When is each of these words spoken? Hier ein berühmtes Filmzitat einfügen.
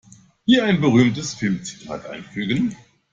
Hier 0.45 0.65
ein 0.65 0.81
berühmtes 0.81 1.35
Filmzitat 1.35 2.07
einfügen. 2.07 2.75